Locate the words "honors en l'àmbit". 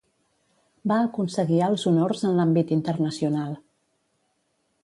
1.93-2.75